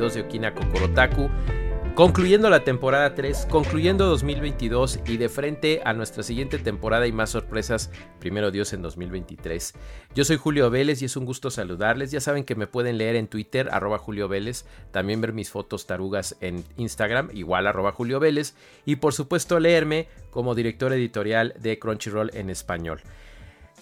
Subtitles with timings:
[0.00, 1.30] 52 de Okina Kokorotaku.
[1.94, 7.30] Concluyendo la temporada 3, concluyendo 2022 y de frente a nuestra siguiente temporada y más
[7.30, 9.74] sorpresas, primero Dios en 2023.
[10.14, 12.10] Yo soy Julio Vélez y es un gusto saludarles.
[12.10, 15.86] Ya saben que me pueden leer en Twitter, arroba Julio Vélez, también ver mis fotos
[15.86, 18.54] tarugas en Instagram, igual arroba Julio Vélez,
[18.86, 23.02] y por supuesto leerme como director editorial de Crunchyroll en español.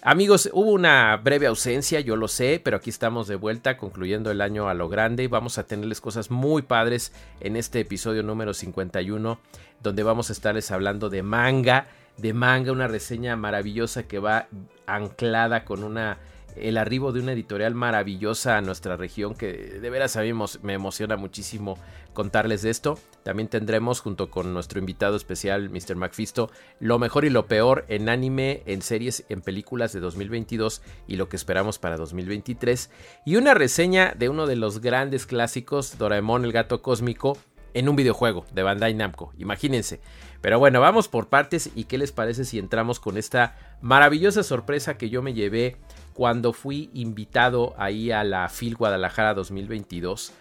[0.03, 4.41] Amigos, hubo una breve ausencia, yo lo sé, pero aquí estamos de vuelta concluyendo el
[4.41, 5.25] año a lo grande.
[5.25, 9.41] Y vamos a tenerles cosas muy padres en este episodio número 51,
[9.83, 14.47] donde vamos a estarles hablando de manga, de manga, una reseña maravillosa que va
[14.87, 16.19] anclada con una
[16.63, 20.23] el arribo de una editorial maravillosa a nuestra región que de veras a
[20.63, 21.79] me emociona muchísimo
[22.13, 22.99] contarles de esto.
[23.23, 25.97] También tendremos junto con nuestro invitado especial Mr.
[25.97, 31.17] McFisto lo mejor y lo peor en anime, en series, en películas de 2022 y
[31.17, 32.91] lo que esperamos para 2023
[33.25, 37.39] y una reseña de uno de los grandes clásicos Doraemon el gato cósmico
[37.75, 39.33] en un videojuego de Bandai Namco.
[39.39, 40.01] Imagínense.
[40.41, 44.97] Pero bueno, vamos por partes y qué les parece si entramos con esta maravillosa sorpresa
[44.97, 45.77] que yo me llevé
[46.19, 50.33] cuando fui invitado ahí a la FIL Guadalajara 2022,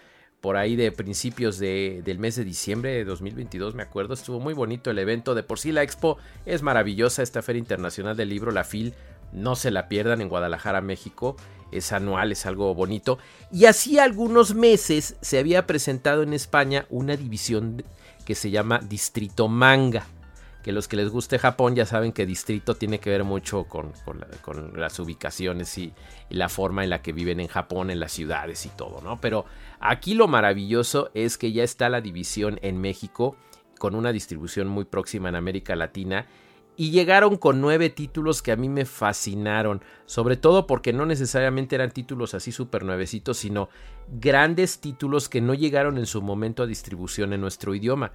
[0.41, 4.89] por ahí de principios del mes de diciembre de 2022, me acuerdo, estuvo muy bonito
[4.89, 6.17] el evento, de por sí la expo
[6.47, 8.95] es maravillosa, esta Feria Internacional del Libro, la FIL,
[9.31, 11.35] no se la pierdan en Guadalajara, México,
[11.71, 13.19] es anual, es algo bonito,
[13.51, 17.83] y así algunos meses se había presentado en España una división
[18.25, 20.07] que se llama Distrito Manga
[20.67, 23.94] que los que les guste Japón ya saben que distrito tiene que ver mucho con,
[24.75, 25.94] las ubicaciones y,
[26.29, 29.22] la forma en la que viven en Japón, en las ciudades y todo, ¿no?
[29.22, 29.45] Pero
[29.79, 33.38] aquí lo maravilloso es que ya está la división en México
[33.79, 36.25] con una distribución muy próxima en América Latina
[36.75, 41.75] y llegaron con nueve títulos que a mí me fascinaron, sobre todo porque no necesariamente
[41.75, 43.69] eran títulos así súper nuevecitos, sino
[44.09, 48.11] grandes títulos que no llegaron en su momento a distribución en nuestro idioma.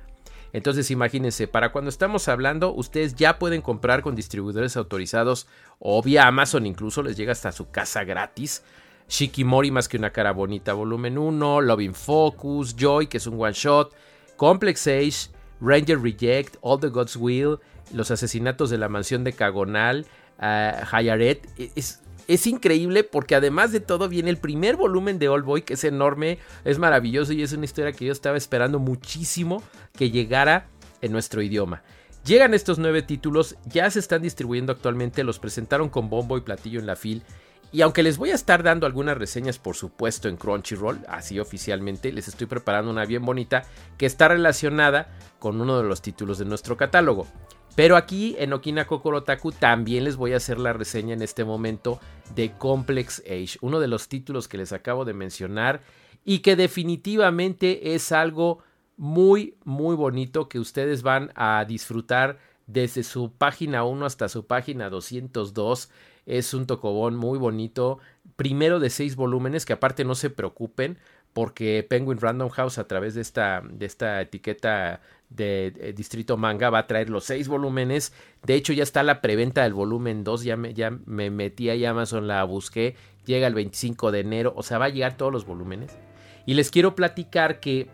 [0.53, 5.47] Entonces imagínense, para cuando estamos hablando, ustedes ya pueden comprar con distribuidores autorizados
[5.79, 8.63] o vía Amazon, incluso les llega hasta su casa gratis.
[9.09, 13.53] Shikimori más que una cara bonita, volumen 1, Loving Focus, Joy, que es un one
[13.53, 13.93] shot,
[14.37, 15.31] Complex Age,
[15.61, 17.59] Ranger Reject, All the Gods Will,
[17.93, 20.07] Los asesinatos de la mansión de Cagonal,
[20.39, 21.47] uh, Hayaret.
[21.77, 22.01] Es,
[22.35, 25.85] es increíble porque además de todo viene el primer volumen de All Boy, que es
[25.85, 29.63] enorme, es maravilloso y es una historia que yo estaba esperando muchísimo
[29.97, 30.69] que llegara
[31.01, 31.83] en nuestro idioma.
[32.25, 36.79] Llegan estos nueve títulos, ya se están distribuyendo actualmente, los presentaron con bombo y platillo
[36.79, 37.25] en la fil.
[37.73, 42.13] Y aunque les voy a estar dando algunas reseñas, por supuesto, en Crunchyroll, así oficialmente,
[42.13, 43.65] les estoy preparando una bien bonita
[43.97, 47.27] que está relacionada con uno de los títulos de nuestro catálogo.
[47.75, 52.01] Pero aquí en Okina Kokorotaku también les voy a hacer la reseña en este momento
[52.35, 55.81] de Complex Age, uno de los títulos que les acabo de mencionar
[56.25, 58.59] y que definitivamente es algo
[58.99, 64.91] muy muy bonito que ustedes van a disfrutar desde su página 1 hasta su página
[64.91, 65.91] 202.
[66.27, 67.99] Es un tocobón muy bonito,
[68.37, 70.99] primero de seis volúmenes que aparte no se preocupen
[71.33, 75.01] porque Penguin Random House a través de esta, de esta etiqueta
[75.35, 78.13] de, Distrito Manga va a traer los seis volúmenes.
[78.45, 80.45] De hecho, ya está la preventa del volumen 2.
[80.45, 82.97] Ya me, ya me metí a Amazon, la busqué.
[83.25, 84.53] Llega el 25 de enero.
[84.57, 85.99] O sea, va a llegar todos los volúmenes.
[86.47, 87.89] Y les quiero platicar que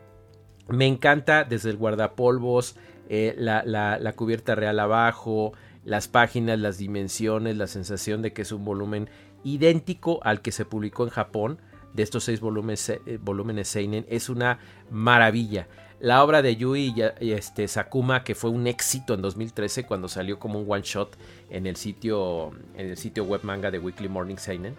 [0.68, 2.76] me encanta desde el guardapolvos,
[3.08, 5.52] eh, la, la cubierta real abajo,
[5.84, 9.08] las páginas, las dimensiones, la sensación de que es un volumen
[9.44, 11.58] idéntico al que se publicó en Japón
[11.94, 14.58] de estos seis volúmenes, eh, volúmenes Seinen es una
[14.90, 15.68] maravilla.
[16.00, 20.38] La obra de Yui y este, Sakuma, que fue un éxito en 2013 cuando salió
[20.38, 21.16] como un one shot
[21.50, 24.76] en el sitio, web manga de Weekly Morning Seinen,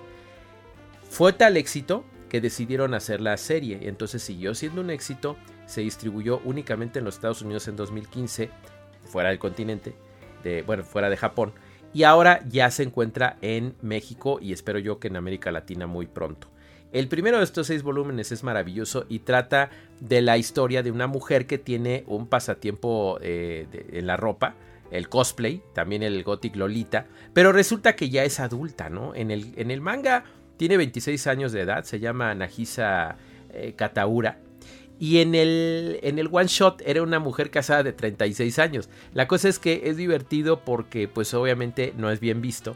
[1.10, 3.80] fue tal éxito que decidieron hacer la serie.
[3.82, 5.36] Entonces siguió siendo un éxito,
[5.66, 8.50] se distribuyó únicamente en los Estados Unidos en 2015,
[9.04, 9.96] fuera del continente,
[10.66, 11.52] bueno, fuera de Japón,
[11.94, 16.08] y ahora ya se encuentra en México y espero yo que en América Latina muy
[16.08, 16.48] pronto.
[16.92, 19.70] El primero de estos seis volúmenes es maravilloso y trata
[20.00, 24.56] de la historia de una mujer que tiene un pasatiempo eh, en la ropa,
[24.90, 29.14] el cosplay, también el gothic Lolita, pero resulta que ya es adulta, ¿no?
[29.14, 30.24] En el, en el manga
[30.58, 33.18] tiene 26 años de edad, se llama Nagisa
[33.54, 34.40] eh, Kataura.
[34.98, 38.90] Y en el, en el one shot era una mujer casada de 36 años.
[39.14, 42.76] La cosa es que es divertido porque pues obviamente no es bien visto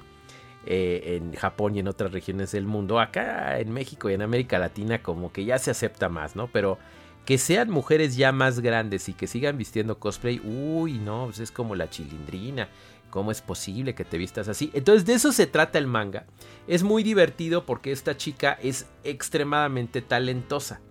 [0.65, 2.99] eh, en Japón y en otras regiones del mundo.
[2.99, 6.47] Acá en México y en América Latina como que ya se acepta más, ¿no?
[6.47, 6.77] Pero
[7.25, 11.51] que sean mujeres ya más grandes y que sigan vistiendo cosplay, uy, no, pues es
[11.51, 12.69] como la chilindrina.
[13.09, 14.71] ¿Cómo es posible que te vistas así?
[14.73, 16.25] Entonces de eso se trata el manga.
[16.67, 20.81] Es muy divertido porque esta chica es extremadamente talentosa.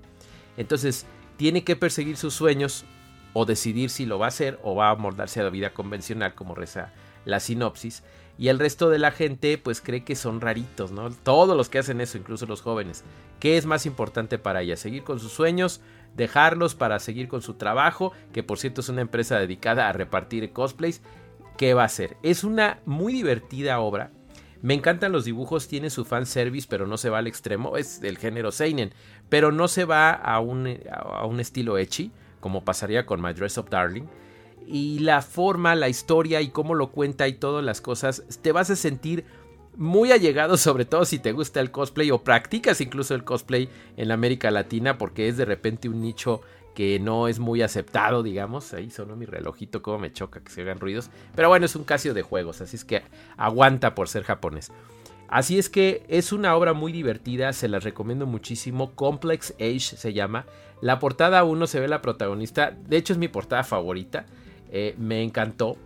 [0.56, 1.04] Entonces
[1.36, 2.84] tiene que perseguir sus sueños
[3.32, 6.34] o decidir si lo va a hacer o va a mordarse a la vida convencional
[6.34, 6.92] como reza
[7.24, 8.02] la sinopsis
[8.38, 11.10] y el resto de la gente pues cree que son raritos, ¿no?
[11.10, 13.04] Todos los que hacen eso, incluso los jóvenes.
[13.40, 14.76] ¿Qué es más importante para ella?
[14.76, 15.80] ¿Seguir con sus sueños?
[16.16, 18.12] ¿Dejarlos para seguir con su trabajo?
[18.32, 21.02] Que por cierto es una empresa dedicada a repartir cosplays.
[21.56, 22.16] ¿Qué va a hacer?
[22.22, 24.10] Es una muy divertida obra.
[24.62, 28.00] Me encantan los dibujos, tiene su fan service, pero no se va al extremo, es
[28.00, 28.94] del género Seinen,
[29.28, 33.58] pero no se va a un, a un estilo ecchi, como pasaría con My Dress
[33.58, 34.06] Up Darling
[34.66, 38.70] y la forma, la historia y cómo lo cuenta y todas las cosas, te vas
[38.70, 39.24] a sentir
[39.76, 44.10] muy allegado, sobre todo si te gusta el cosplay o practicas incluso el cosplay en
[44.10, 46.40] América Latina, porque es de repente un nicho
[46.74, 48.72] que no es muy aceptado, digamos.
[48.72, 51.10] Ahí sonó mi relojito, como me choca que se hagan ruidos.
[51.34, 53.02] Pero bueno, es un Casio de juegos, así es que
[53.36, 54.72] aguanta por ser japonés.
[55.28, 58.94] Así es que es una obra muy divertida, se la recomiendo muchísimo.
[58.94, 60.46] Complex Age se llama.
[60.82, 64.26] La portada 1 se ve la protagonista, de hecho es mi portada favorita.
[64.72, 65.76] Eh, me encantó.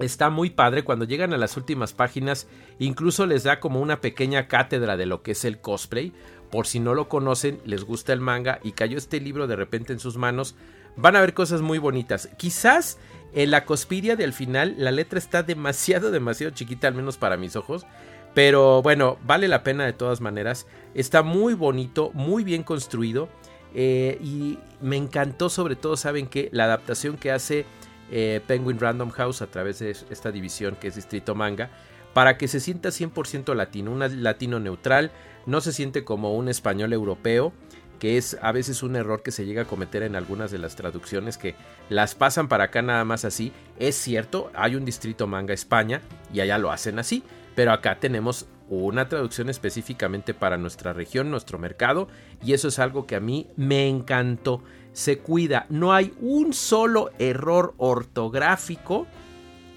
[0.00, 2.48] Está muy padre cuando llegan a las últimas páginas,
[2.78, 6.12] incluso les da como una pequeña cátedra de lo que es el cosplay.
[6.50, 9.92] Por si no lo conocen, les gusta el manga y cayó este libro de repente
[9.92, 10.56] en sus manos,
[10.96, 12.28] van a ver cosas muy bonitas.
[12.36, 12.98] Quizás
[13.32, 17.54] en la cospiria del final la letra está demasiado, demasiado chiquita, al menos para mis
[17.54, 17.86] ojos.
[18.34, 20.66] Pero bueno, vale la pena de todas maneras.
[20.94, 23.28] Está muy bonito, muy bien construido.
[23.74, 27.66] Eh, y me encantó sobre todo, saben que la adaptación que hace
[28.10, 31.70] eh, Penguin Random House a través de esta división que es Distrito Manga,
[32.12, 35.12] para que se sienta 100% latino, un latino neutral,
[35.46, 37.52] no se siente como un español europeo,
[38.00, 40.74] que es a veces un error que se llega a cometer en algunas de las
[40.74, 41.54] traducciones que
[41.88, 43.52] las pasan para acá nada más así.
[43.78, 46.00] Es cierto, hay un Distrito Manga España
[46.32, 47.22] y allá lo hacen así,
[47.54, 52.08] pero acá tenemos una traducción específicamente para nuestra región, nuestro mercado,
[52.42, 54.62] y eso es algo que a mí me encantó
[54.92, 55.66] se cuida.
[55.68, 59.06] No hay un solo error ortográfico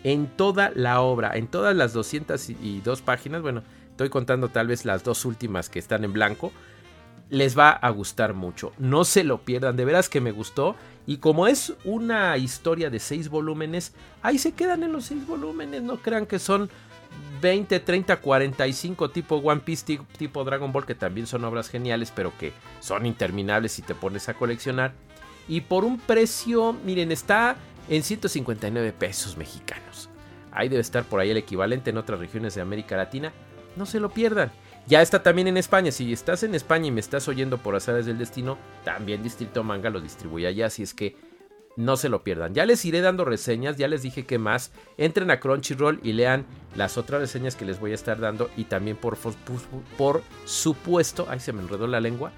[0.04, 3.42] en toda la obra, en todas las 202 páginas.
[3.42, 6.52] Bueno, estoy contando tal vez las dos últimas que están en blanco.
[7.30, 8.74] Les va a gustar mucho.
[8.78, 9.76] No se lo pierdan.
[9.76, 10.76] De veras que me gustó.
[11.08, 15.82] Y como es una historia de seis volúmenes, ahí se quedan en los seis volúmenes.
[15.82, 16.70] No crean que son
[17.42, 22.32] 20, 30, 45 tipo One Piece, tipo Dragon Ball, que también son obras geniales, pero
[22.38, 24.94] que son interminables si te pones a coleccionar.
[25.48, 27.58] Y por un precio, miren, está
[27.90, 30.10] en 159 pesos mexicanos.
[30.52, 33.34] Ahí debe estar por ahí el equivalente en otras regiones de América Latina.
[33.76, 34.52] No se lo pierdan.
[34.86, 35.92] Ya está también en España.
[35.92, 39.90] Si estás en España y me estás oyendo por azares del destino, también Distrito Manga
[39.90, 40.68] lo distribuye allá.
[40.68, 41.16] Así es que
[41.76, 42.54] no se lo pierdan.
[42.54, 44.72] Ya les iré dando reseñas, ya les dije que más.
[44.98, 48.50] Entren a Crunchyroll y lean las otras reseñas que les voy a estar dando.
[48.58, 49.18] Y también por,
[49.98, 52.32] por, supuesto, ahí se me enredó la lengua,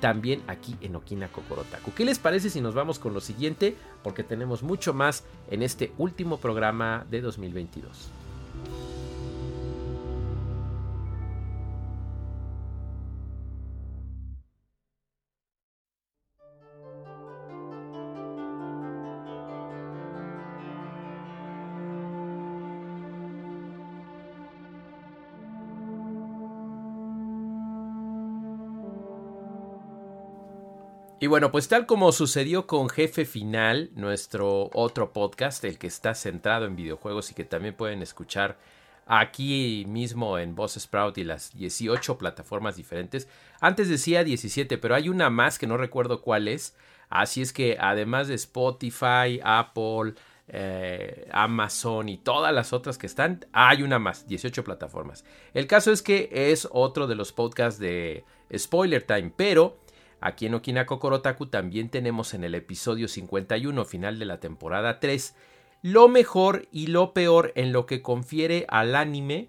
[0.00, 1.92] también aquí en Okina Kokorotaku.
[1.94, 3.76] ¿Qué les parece si nos vamos con lo siguiente?
[4.02, 8.10] Porque tenemos mucho más en este último programa de 2022.
[31.26, 36.14] Y bueno, pues tal como sucedió con Jefe Final, nuestro otro podcast, el que está
[36.14, 38.58] centrado en videojuegos y que también pueden escuchar
[39.06, 43.26] aquí mismo en Boss Sprout y las 18 plataformas diferentes.
[43.60, 46.76] Antes decía 17, pero hay una más que no recuerdo cuál es.
[47.08, 50.14] Así es que además de Spotify, Apple,
[50.46, 53.46] eh, Amazon y todas las otras que están.
[53.50, 55.24] Hay una más, 18 plataformas.
[55.54, 58.24] El caso es que es otro de los podcasts de
[58.56, 59.76] Spoiler Time, pero
[60.26, 65.34] aquí en Okina Kokorotaku también tenemos en el episodio 51, final de la temporada 3,
[65.82, 69.48] lo mejor y lo peor en lo que confiere al anime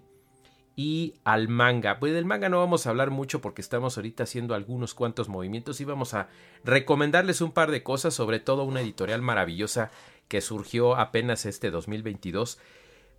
[0.76, 1.98] y al manga.
[1.98, 5.80] Pues del manga no vamos a hablar mucho porque estamos ahorita haciendo algunos cuantos movimientos
[5.80, 6.28] y vamos a
[6.62, 9.90] recomendarles un par de cosas, sobre todo una editorial maravillosa
[10.28, 12.60] que surgió apenas este 2022.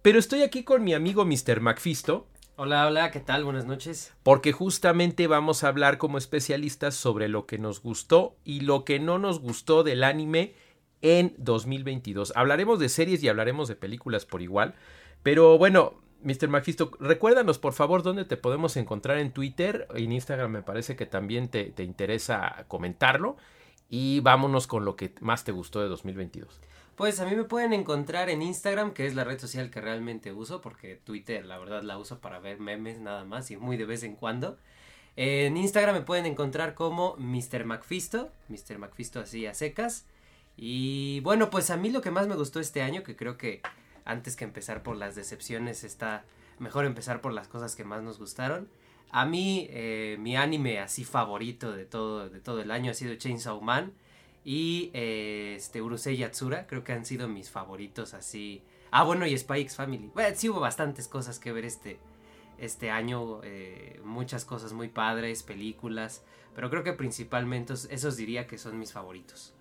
[0.02, 1.60] Pero estoy aquí con mi amigo Mr.
[1.60, 2.29] McFisto.
[2.62, 3.46] Hola, hola, ¿qué tal?
[3.46, 4.14] Buenas noches.
[4.22, 9.00] Porque justamente vamos a hablar como especialistas sobre lo que nos gustó y lo que
[9.00, 10.56] no nos gustó del anime
[11.02, 12.34] en 2022.
[12.36, 14.76] Hablaremos de series y hablaremos de películas por igual.
[15.24, 16.50] Pero bueno, Mr.
[16.50, 21.06] Mephisto, recuérdanos por favor dónde te podemos encontrar en Twitter, en Instagram me parece que
[21.06, 23.38] también te, te, interesa comentarlo
[23.88, 26.60] y vámonos con lo que más te gustó de 2022.
[27.00, 30.34] Pues a mí me pueden encontrar en Instagram, que es la red social que realmente
[30.34, 33.86] uso, porque Twitter la verdad la uso para ver memes nada más y muy de
[33.86, 34.58] vez en cuando.
[35.16, 37.64] En Instagram me pueden encontrar como Mr.
[37.64, 38.80] McFisto, Mr.
[38.80, 40.08] McFisto así a secas.
[40.58, 43.62] Y bueno, pues a mí lo que más me gustó este año, que creo que
[44.04, 46.26] antes que empezar por las decepciones, está
[46.58, 48.68] mejor empezar por las cosas que más nos gustaron.
[49.10, 53.16] A mí, eh, mi anime así favorito de todo, de todo el año ha sido
[53.16, 53.94] Chainsaw Man
[54.44, 58.62] y eh, este Urusei Yatsura, creo que han sido mis favoritos así.
[58.92, 60.10] Ah, bueno, y Spy X Family.
[60.14, 62.00] Bueno, sí hubo bastantes cosas que ver este,
[62.58, 66.24] este año, eh, muchas cosas muy padres, películas,
[66.56, 69.54] pero creo que principalmente esos diría que son mis favoritos.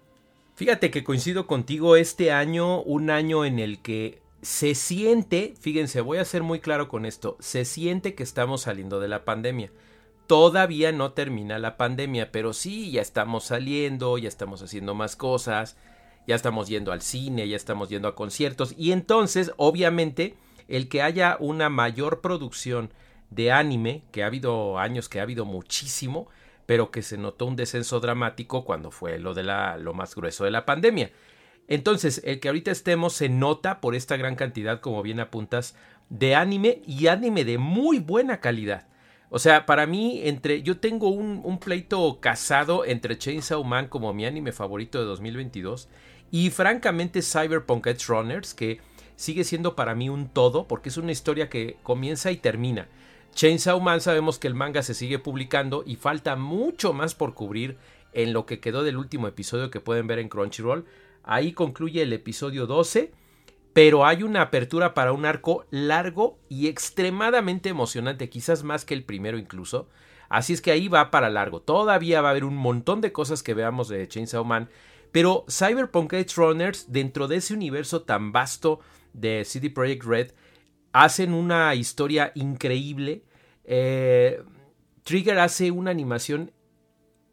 [0.55, 6.19] Fíjate que coincido contigo este año, un año en el que se siente, fíjense, voy
[6.19, 9.71] a ser muy claro con esto, se siente que estamos saliendo de la pandemia.
[10.29, 15.79] Todavía no termina la pandemia, pero sí, ya estamos saliendo, ya estamos haciendo más cosas,
[16.27, 20.37] ya estamos yendo al cine, ya estamos yendo a conciertos y entonces, obviamente,
[20.69, 22.93] el que haya una mayor producción
[23.31, 26.29] de anime, que ha habido años que ha habido muchísimo,
[26.67, 30.45] pero que se notó un descenso dramático cuando fue lo de la lo más grueso
[30.45, 31.11] de la pandemia.
[31.69, 35.75] Entonces, el que ahorita estemos se nota por esta gran cantidad, como bien apuntas,
[36.11, 38.87] de anime y anime de muy buena calidad.
[39.31, 40.63] O sea, para mí, entre.
[40.63, 45.89] Yo tengo un, un pleito casado entre Chainsaw Man como mi anime favorito de 2022
[46.31, 48.81] y francamente Cyberpunk Edge Runners, que
[49.17, 52.89] sigue siendo para mí un todo, porque es una historia que comienza y termina.
[53.35, 57.77] Chainsaw Man sabemos que el manga se sigue publicando y falta mucho más por cubrir
[58.13, 60.87] en lo que quedó del último episodio que pueden ver en Crunchyroll.
[61.23, 63.13] Ahí concluye el episodio 12,
[63.79, 69.05] pero hay una apertura para un arco largo y extremadamente emocionante, quizás más que el
[69.05, 69.89] primero incluso.
[70.29, 71.63] Así es que ahí va para largo.
[71.63, 74.69] Todavía va a haber un montón de cosas que veamos de Chainsaw Man,
[75.13, 78.81] pero Cyberpunk Edge Runners, dentro de ese universo tan vasto
[79.13, 80.33] de CD Projekt Red,
[80.93, 83.23] hacen una historia increíble.
[83.63, 84.43] Eh,
[85.05, 86.51] Trigger hace una animación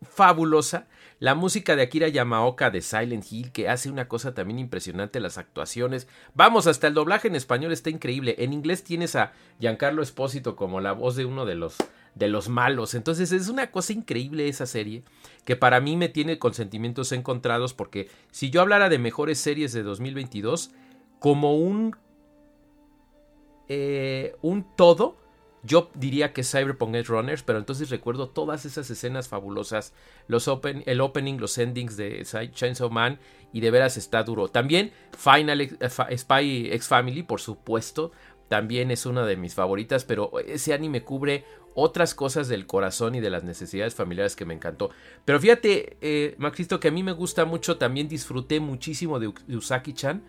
[0.03, 0.89] fabulosa.
[1.19, 5.37] La música de Akira Yamaoka de Silent Hill, que hace una cosa también impresionante, las
[5.37, 6.07] actuaciones.
[6.33, 8.35] Vamos, hasta el doblaje en español está increíble.
[8.39, 11.77] En inglés tienes a Giancarlo Espósito como la voz de uno de los,
[12.15, 12.95] de los malos.
[12.95, 15.03] Entonces es una cosa increíble esa serie,
[15.45, 19.71] que para mí me tiene con sentimientos encontrados, porque si yo hablara de mejores series
[19.71, 20.71] de 2022,
[21.19, 21.95] como un,
[23.69, 25.15] eh, un todo,
[25.65, 29.93] yo diría que Cyberpunk Edge Runners, pero entonces recuerdo todas esas escenas fabulosas,
[30.27, 33.19] los open, el opening, los endings de Chainsaw Man
[33.51, 34.47] y de veras está duro.
[34.47, 38.11] También Final eh, Spy X Family, por supuesto,
[38.47, 43.19] también es una de mis favoritas, pero ese anime cubre otras cosas del corazón y
[43.19, 44.91] de las necesidades familiares que me encantó.
[45.25, 50.23] Pero fíjate, eh, Maxisto, que a mí me gusta mucho, también disfruté muchísimo de Usaki-chan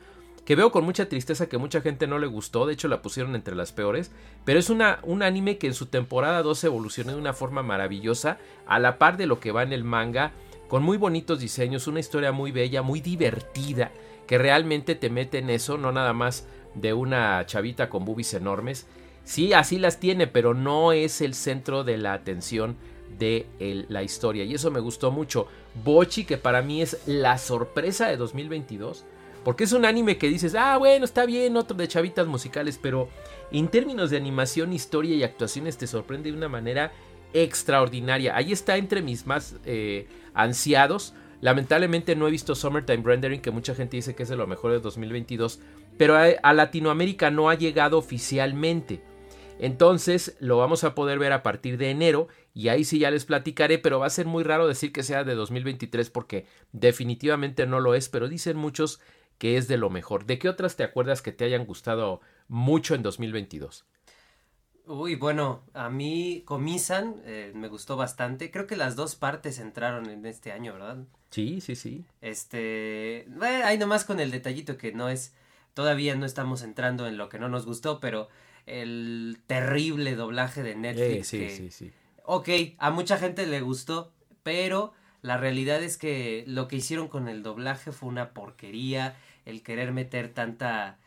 [0.46, 3.34] que veo con mucha tristeza que mucha gente no le gustó, de hecho la pusieron
[3.34, 4.12] entre las peores,
[4.44, 8.38] pero es una, un anime que en su temporada 2 evolucionó de una forma maravillosa,
[8.64, 10.30] a la par de lo que va en el manga,
[10.68, 13.90] con muy bonitos diseños, una historia muy bella, muy divertida,
[14.28, 18.86] que realmente te mete en eso, no nada más de una chavita con boobies enormes.
[19.24, 22.76] Sí, así las tiene, pero no es el centro de la atención
[23.18, 23.46] de
[23.88, 24.44] la historia.
[24.44, 25.48] Y eso me gustó mucho.
[25.84, 29.04] Bochi, que para mí es la sorpresa de 2022
[29.46, 33.08] porque es un anime que dices, ah, bueno, está bien, otro de chavitas musicales, pero
[33.52, 36.90] en términos de animación, historia y actuaciones te sorprende de una manera
[37.32, 38.34] extraordinaria.
[38.34, 41.14] Ahí está entre mis más eh, ansiados.
[41.42, 44.72] Lamentablemente no he visto Summertime Rendering, que mucha gente dice que es de lo mejor
[44.72, 45.60] de 2022,
[45.96, 49.00] pero a, Latinoamérica no ha llegado oficialmente.
[49.60, 53.24] Entonces lo vamos a poder ver a partir de enero y ahí sí ya les
[53.24, 57.78] platicaré, pero va a ser muy raro decir que sea de 2023 porque definitivamente no
[57.78, 59.00] lo es, pero dicen muchos
[59.38, 60.26] que es de lo mejor.
[60.26, 63.86] ¿De qué otras te acuerdas que te hayan gustado mucho en 2022?
[64.86, 68.50] Uy, bueno, a mí Comisan eh, me gustó bastante.
[68.50, 70.98] Creo que las dos partes entraron en este año, ¿verdad?
[71.30, 72.04] Sí, sí, sí.
[72.20, 75.34] Este, eh, hay nomás con el detallito que no es,
[75.74, 78.28] todavía no estamos entrando en lo que no nos gustó, pero
[78.66, 81.26] el terrible doblaje de Netflix.
[81.28, 81.92] sí, sí, sí.
[82.24, 84.12] Ok, a mucha gente le gustó,
[84.42, 89.16] pero la realidad es que lo que hicieron con el doblaje fue una porquería,
[89.46, 90.98] el querer meter tanta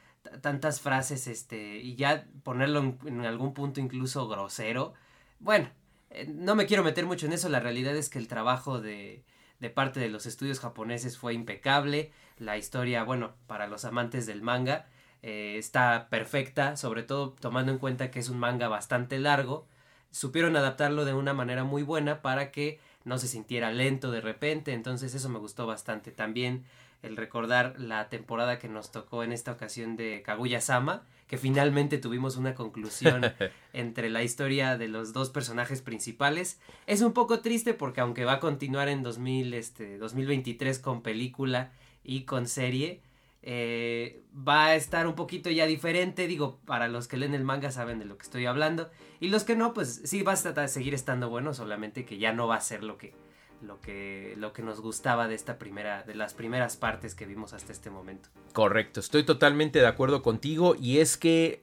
[0.42, 4.94] tantas frases este y ya ponerlo en, algún punto incluso grosero.
[5.40, 5.70] Bueno,
[6.10, 9.24] eh, no me quiero meter mucho en eso, la realidad es que el trabajo de,
[9.60, 14.42] de parte de los estudios japoneses fue impecable, la historia, bueno, para los amantes del
[14.42, 14.88] manga,
[15.22, 19.68] eh, está perfecta, sobre todo tomando en cuenta que es un manga bastante largo,
[20.12, 24.74] supieron adaptarlo de una manera muy buena para que no se sintiera lento de repente,
[24.74, 26.12] entonces eso me gustó bastante.
[26.12, 26.66] También
[27.02, 32.38] el recordar la temporada que nos tocó en esta ocasión de Kaguya-sama, que finalmente tuvimos
[32.38, 33.22] una conclusión
[33.74, 36.60] entre la historia de los dos personajes principales.
[36.88, 41.72] Es un poco triste porque aunque va a continuar en 2000, este, 2023 con película
[42.04, 43.02] y con serie,
[43.42, 46.28] eh, va a estar un poquito ya diferente.
[46.28, 48.90] Digo, para los que leen el manga saben de lo que estoy hablando.
[49.20, 52.48] Y los que no, pues sí va a seguir estando bueno, solamente que ya no
[52.48, 53.14] va a ser lo que
[53.62, 57.54] lo que, lo que nos gustaba de esta primera, de las primeras partes que vimos
[57.54, 58.30] hasta este momento.
[58.54, 61.62] Correcto, estoy totalmente de acuerdo contigo y es que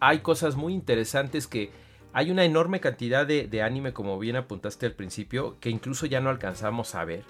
[0.00, 1.70] hay cosas muy interesantes que
[2.12, 6.20] hay una enorme cantidad de, de anime, como bien apuntaste al principio, que incluso ya
[6.20, 7.24] no alcanzamos a ver.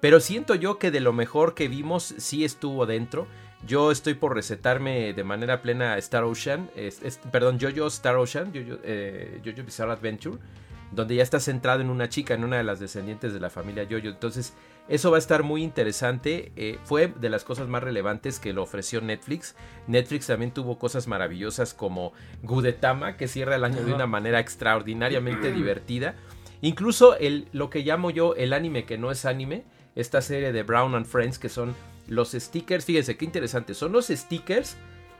[0.00, 3.26] Pero siento yo que de lo mejor que vimos sí estuvo dentro.
[3.66, 6.70] Yo estoy por recetarme de manera plena Star Ocean,
[7.32, 10.38] perdón, Jojo Star Ocean, Jojo, eh, Jojo Bizarre Adventure
[10.92, 13.84] donde ya está centrado en una chica, en una de las descendientes de la familia
[13.84, 14.10] Yoyo.
[14.10, 14.54] Entonces,
[14.88, 16.52] eso va a estar muy interesante.
[16.56, 19.56] Eh, fue de las cosas más relevantes que lo ofreció Netflix.
[19.86, 22.12] Netflix también tuvo cosas maravillosas como
[22.42, 26.16] Gudetama, que cierra el año de una manera extraordinariamente divertida.
[26.60, 29.64] Incluso el, lo que llamo yo el anime que no es anime,
[29.94, 31.74] esta serie de Brown and Friends, que son
[32.06, 34.76] los stickers, fíjense qué interesante, son los stickers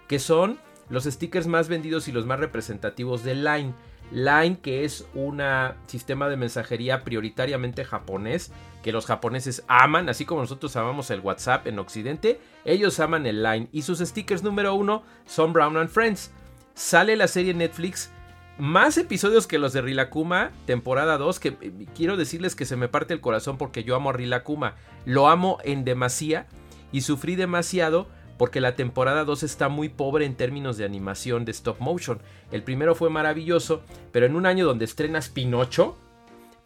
[0.08, 0.58] que son
[0.90, 3.74] los stickers más vendidos y los más representativos de Line.
[4.10, 5.42] Line, que es un
[5.86, 11.66] sistema de mensajería prioritariamente japonés, que los japoneses aman, así como nosotros amamos el WhatsApp
[11.66, 13.68] en Occidente, ellos aman el Line.
[13.72, 16.30] Y sus stickers número uno son Brown and Friends.
[16.74, 18.10] Sale la serie Netflix,
[18.58, 22.88] más episodios que los de Rilakuma, temporada 2, que eh, quiero decirles que se me
[22.88, 26.46] parte el corazón porque yo amo a Rilakuma, lo amo en demasía
[26.92, 31.52] y sufrí demasiado porque la temporada 2 está muy pobre en términos de animación de
[31.52, 32.20] stop motion.
[32.50, 35.96] El primero fue maravilloso, pero en un año donde estrenas Pinocho,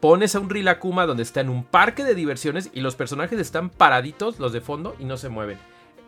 [0.00, 3.70] pones a un Rilakuma donde está en un parque de diversiones y los personajes están
[3.70, 5.58] paraditos, los de fondo, y no se mueven.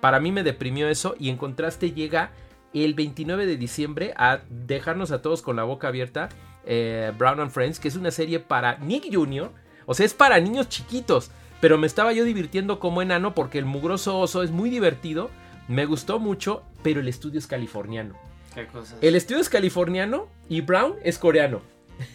[0.00, 2.30] Para mí me deprimió eso y en contraste llega
[2.72, 6.28] el 29 de diciembre a dejarnos a todos con la boca abierta
[6.64, 9.50] eh, Brown and Friends, que es una serie para Nick Jr.,
[9.86, 11.30] o sea, es para niños chiquitos.
[11.60, 15.30] Pero me estaba yo divirtiendo como enano porque el mugroso oso es muy divertido
[15.70, 18.16] me gustó mucho, pero el estudio es californiano.
[18.56, 18.98] ¿Qué cosas?
[19.00, 21.62] El estudio es californiano y Brown es coreano.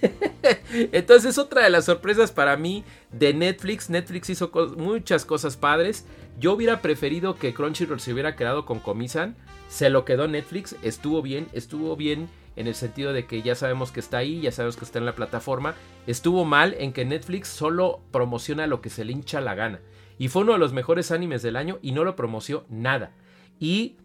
[0.92, 3.90] Entonces, otra de las sorpresas para mí de Netflix.
[3.90, 6.06] Netflix hizo muchas cosas padres.
[6.38, 9.38] Yo hubiera preferido que Crunchyroll se hubiera quedado con Comisan.
[9.70, 10.76] Se lo quedó Netflix.
[10.84, 11.48] Estuvo bien.
[11.54, 14.84] Estuvo bien en el sentido de que ya sabemos que está ahí, ya sabemos que
[14.84, 15.76] está en la plataforma.
[16.08, 19.80] Estuvo mal en que Netflix solo promociona lo que se le hincha la gana.
[20.18, 23.14] Y fue uno de los mejores animes del año y no lo promoció nada.
[23.60, 23.98] Y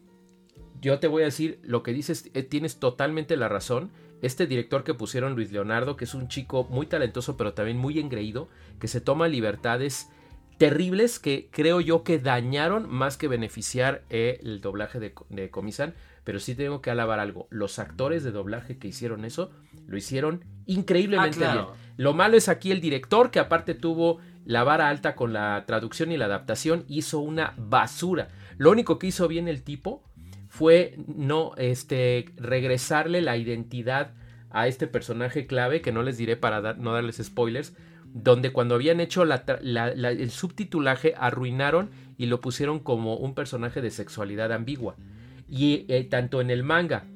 [0.81, 3.91] yo te voy a decir, lo que dices, eh, tienes totalmente la razón.
[4.23, 7.99] Este director que pusieron, Luis Leonardo, que es un chico muy talentoso, pero también muy
[7.99, 10.09] engreído, que se toma libertades
[10.59, 15.95] terribles que creo yo que dañaron más que beneficiar eh, el doblaje de, de Comisan.
[16.23, 17.49] Pero sí tengo que alabar algo.
[17.51, 19.51] Los actores de doblaje que hicieron eso,
[19.87, 21.65] lo hicieron increíblemente Ah, bien.
[21.97, 26.13] Lo malo es aquí el director, que aparte tuvo la vara alta con la traducción
[26.13, 28.29] y la adaptación, hizo una basura.
[28.61, 30.03] Lo único que hizo bien el tipo
[30.51, 34.13] fue no este regresarle la identidad
[34.51, 39.01] a este personaje clave, que no les diré para no darles spoilers, donde cuando habían
[39.01, 44.95] hecho el subtitulaje arruinaron y lo pusieron como un personaje de sexualidad ambigua.
[45.49, 47.07] Y eh, tanto en el manga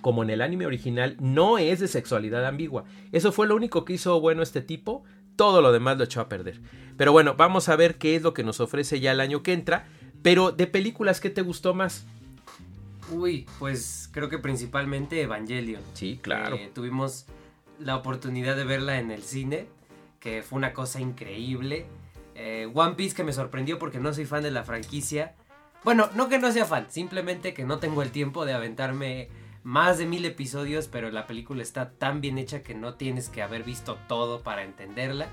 [0.00, 2.84] como en el anime original no es de sexualidad ambigua.
[3.12, 5.04] Eso fue lo único que hizo bueno este tipo.
[5.36, 6.62] Todo lo demás lo echó a perder.
[6.96, 9.52] Pero bueno, vamos a ver qué es lo que nos ofrece ya el año que
[9.52, 9.86] entra.
[10.22, 12.04] Pero de películas, ¿qué te gustó más?
[13.10, 15.82] Uy, pues creo que principalmente Evangelion.
[15.94, 16.56] Sí, claro.
[16.56, 17.26] Eh, tuvimos
[17.78, 19.66] la oportunidad de verla en el cine,
[20.20, 21.86] que fue una cosa increíble.
[22.34, 25.34] Eh, One Piece que me sorprendió porque no soy fan de la franquicia,
[25.82, 29.28] Bueno, no que no sea fan, simplemente que no tengo el tiempo de aventarme
[29.62, 33.42] más de mil episodios, pero la película está tan bien hecha que no tienes que
[33.42, 35.28] haber visto todo para entenderla.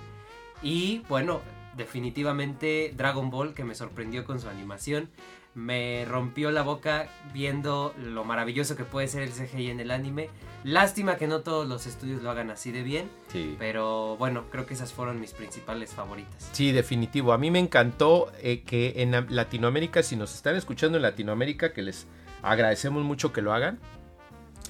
[0.62, 1.42] Y bueno,
[1.78, 5.10] definitivamente Dragon Ball, que me sorprendió con su animación,
[5.58, 10.30] me rompió la boca viendo lo maravilloso que puede ser el CGI en el anime.
[10.64, 13.10] Lástima que no todos los estudios lo hagan así de bien.
[13.30, 13.56] Sí.
[13.58, 16.50] Pero bueno, creo que esas fueron mis principales favoritas.
[16.52, 17.34] Sí, definitivo.
[17.34, 21.82] A mí me encantó eh, que en Latinoamérica, si nos están escuchando en Latinoamérica, que
[21.82, 22.06] les
[22.44, 23.80] agradecemos mucho que lo hagan.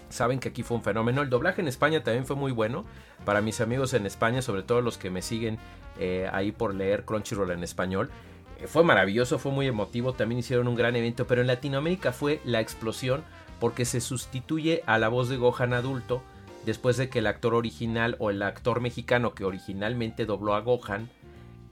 [0.10, 1.22] Saben que aquí fue un fenómeno.
[1.22, 2.86] El doblaje en España también fue muy bueno.
[3.26, 5.58] Para mis amigos en España, sobre todo los que me siguen
[6.00, 8.10] eh, ahí por leer Crunchyroll en español.
[8.60, 10.14] Eh, fue maravilloso, fue muy emotivo.
[10.14, 11.28] También hicieron un gran evento.
[11.28, 13.24] Pero en Latinoamérica fue la explosión
[13.60, 16.22] porque se sustituye a la voz de Gohan adulto
[16.66, 21.10] después de que el actor original o el actor mexicano que originalmente dobló a Gohan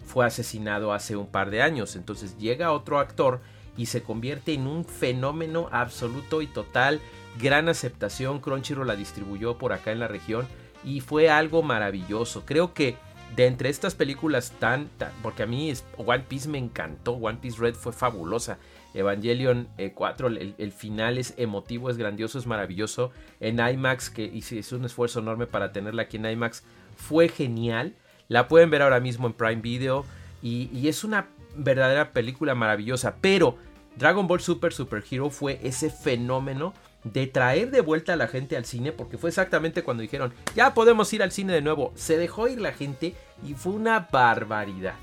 [0.05, 1.95] fue asesinado hace un par de años.
[1.95, 3.41] Entonces llega otro actor
[3.77, 7.01] y se convierte en un fenómeno absoluto y total.
[7.39, 10.47] Gran aceptación, Crunchyroll la distribuyó por acá en la región
[10.83, 12.43] y fue algo maravilloso.
[12.45, 12.95] Creo que
[13.35, 14.89] de entre estas películas tan,
[15.21, 18.57] porque a mí One Piece me encantó, One Piece Red fue fabulosa.
[18.93, 23.11] Evangelion 4, eh, el, final es emotivo, es grandioso, es maravilloso.
[23.41, 26.63] En IMAX, que hice un esfuerzo enorme para tenerla aquí en IMAX,
[26.95, 27.93] fue genial.
[28.29, 30.05] La pueden ver ahora mismo en Prime Video
[30.41, 33.17] y, es una verdadera película maravillosa.
[33.19, 33.57] Pero
[33.97, 36.73] Dragon Ball Super Super Hero fue ese fenómeno
[37.05, 40.73] de traer de vuelta a la gente al cine, porque fue exactamente cuando dijeron, ya
[40.73, 41.93] podemos ir al cine de nuevo.
[41.95, 43.13] Se dejó ir la gente
[43.47, 44.95] y fue una barbaridad.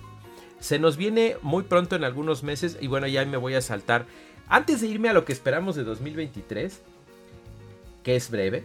[0.59, 4.07] Se nos viene muy pronto en algunos meses y bueno, ya me voy a saltar.
[4.49, 6.83] Antes de irme a lo que esperamos de 2023,
[8.03, 8.65] que es breve,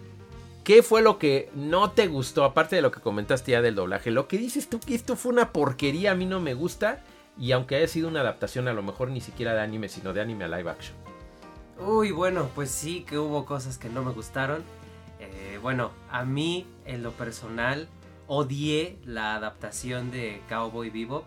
[0.63, 4.10] ¿qué fue lo que no te gustó aparte de lo que comentaste ya del doblaje?
[4.10, 7.04] Lo que dices tú que esto fue una porquería, a mí no me gusta
[7.39, 10.21] y aunque haya sido una adaptación a lo mejor ni siquiera de anime, sino de
[10.21, 11.06] anime a live action.
[11.79, 14.63] Uy, bueno, pues sí que hubo cosas que no me gustaron.
[15.19, 17.87] Eh, bueno, a mí en lo personal
[18.27, 21.25] odié la adaptación de Cowboy Bebop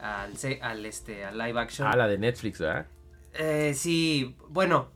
[0.00, 1.88] al, al, este, al live action.
[1.88, 2.86] Ah, la de Netflix, ¿verdad?
[3.34, 4.88] Eh, sí, bueno,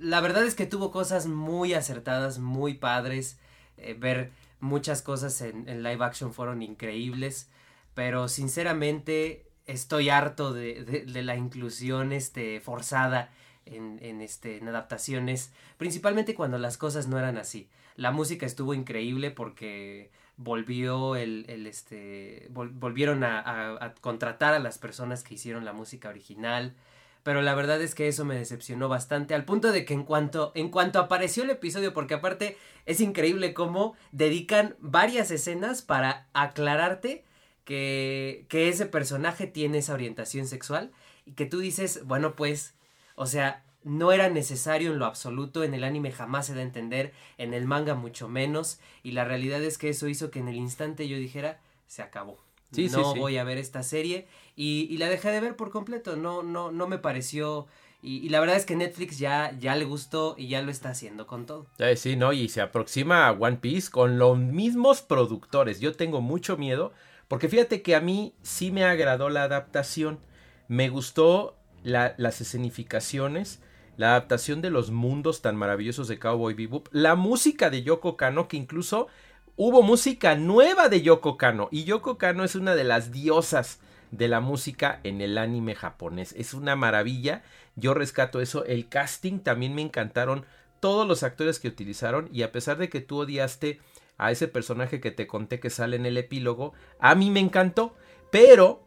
[0.00, 3.38] la verdad es que tuvo cosas muy acertadas, muy padres.
[3.76, 7.50] Eh, ver muchas cosas en, live action fueron increíbles.
[7.94, 13.30] Pero sinceramente estoy harto de, la inclusión este, forzada
[13.66, 15.52] en, en, este, en adaptaciones.
[15.78, 17.68] Principalmente cuando las cosas no eran así.
[17.96, 25.22] La música estuvo increíble porque volvió el, el este volvieron a, contratar a las personas
[25.22, 26.74] que hicieron la música original
[27.22, 30.52] pero la verdad es que eso me decepcionó bastante al punto de que en cuanto
[30.54, 37.24] en cuanto apareció el episodio porque aparte es increíble cómo dedican varias escenas para aclararte
[37.64, 40.92] que, que ese personaje tiene esa orientación sexual
[41.26, 42.74] y que tú dices bueno pues
[43.22, 46.64] o sea no era necesario en lo absoluto, en el anime jamás se da a
[46.64, 50.48] entender, en el manga mucho menos, y la realidad es que eso hizo que en
[50.48, 52.38] el instante yo dijera, se acabó.
[52.70, 56.70] no voy a ver esta serie y, la dejé de ver por completo, no, no,
[56.70, 57.66] no me pareció...
[58.04, 61.28] Y, la verdad es que Netflix ya, ya le gustó y ya lo está haciendo
[61.28, 61.68] con todo.
[61.94, 62.32] sí, ¿no?
[62.32, 65.78] Y se aproxima a One Piece con los mismos productores.
[65.78, 66.92] Yo tengo mucho miedo
[67.28, 70.18] porque fíjate que a mí sí me agradó la adaptación.
[70.66, 73.60] Me gustó las escenificaciones
[73.96, 78.48] la adaptación de los mundos tan maravillosos de Cowboy Bebop, la música de Yoko Kano,
[78.48, 79.08] que incluso
[79.56, 84.28] hubo música nueva de Yoko Kano, y Yoko Kano es una de las diosas de
[84.28, 86.34] la música en el anime japonés.
[86.36, 87.42] Es una maravilla,
[87.76, 90.44] yo rescato eso, el casting también me encantaron
[90.80, 92.28] todos los actores que utilizaron.
[92.32, 93.80] Y a pesar de que tú odiaste
[94.18, 97.94] a ese personaje que te conté que sale en el epílogo, a mí me encantó,
[98.30, 98.82] pero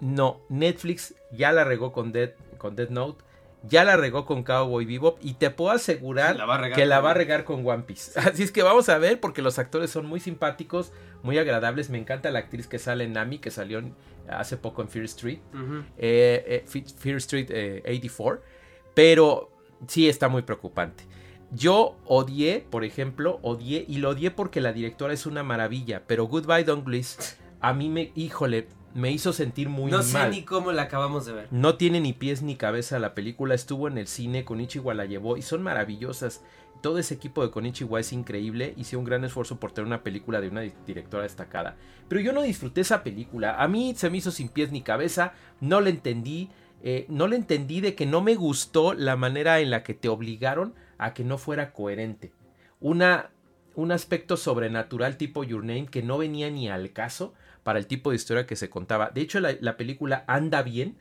[0.00, 3.22] no, Netflix ya la regó con Dead, con Dead Note
[3.62, 6.34] ya la regó con Cowboy Bebop y te puedo asegurar
[6.74, 8.18] que la va a regar con One Piece.
[8.20, 11.90] Así es que vamos a ver porque los actores son muy simpáticos, muy agradables.
[11.90, 13.82] Me encanta la actriz que sale en Nami, que salió
[14.28, 15.40] hace poco en Fear Street,
[15.98, 18.44] eh, eh, Fear Street 84, eh,
[18.94, 19.50] pero
[19.86, 21.04] sí está muy preocupante.
[21.52, 26.26] Yo odié, por ejemplo, odié y lo odié porque la directora es una maravilla, pero
[26.26, 30.00] Goodbye Don't Bliss a mí me, híjole, me hizo sentir muy mal.
[30.00, 31.48] No sé ni cómo la acabamos de ver.
[31.50, 33.54] No tiene ni pies ni cabeza la película.
[33.54, 36.42] Estuvo en el cine, Konichiwa la llevó y son maravillosas.
[36.80, 38.74] Todo ese equipo de Konichiwa es increíble.
[38.76, 41.76] Hice un gran esfuerzo por tener una película de una directora destacada.
[42.08, 43.62] Pero yo no disfruté esa película.
[43.62, 45.34] A mí se me hizo sin pies ni cabeza.
[45.60, 46.50] No la entendí.
[46.82, 50.08] Eh, no la entendí de que no me gustó la manera en la que te
[50.08, 52.32] obligaron a que no fuera coherente.
[52.80, 53.30] Una,
[53.74, 58.10] un aspecto sobrenatural tipo Your Name que no venía ni al caso para el tipo
[58.10, 59.10] de historia que se contaba.
[59.10, 60.96] De hecho, la, película anda bien,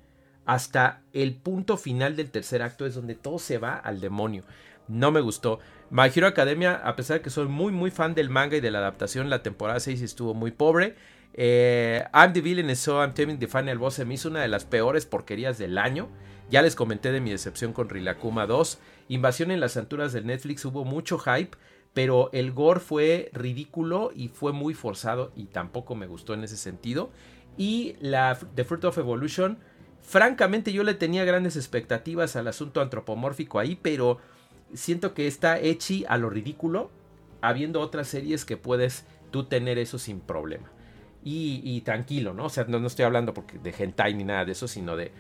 [0.46, 4.44] hasta el punto final del tercer acto es donde todo se va al demonio.
[4.88, 5.60] No me gustó.
[5.92, 8.72] My Hero Academia, a pesar de que soy muy muy fan del manga y de
[8.72, 10.96] la adaptación, la temporada 6 estuvo muy pobre.
[11.34, 14.48] Eh, I'm the Villain, so I'm Taming the Final Boss se me hizo una de
[14.48, 16.10] las peores porquerías del año.
[16.50, 18.80] Ya les comenté de mi decepción con Rilakuma 2.
[19.10, 21.56] Invasión en las alturas del Netflix hubo mucho hype,
[22.00, 26.56] pero el gore fue ridículo y fue muy forzado y tampoco me gustó en ese
[26.56, 27.10] sentido.
[27.58, 29.58] Y la The Fruit of Evolution,
[30.02, 34.18] francamente yo le tenía grandes expectativas al asunto antropomórfico ahí, pero
[34.74, 36.90] siento que está hechi a lo ridículo,
[37.42, 40.72] habiendo otras series que puedes tú tener eso sin problema.
[41.22, 42.46] Y, tranquilo, ¿no?
[42.46, 45.12] O sea, no, no estoy hablando porque de hentai ni nada de eso, sino de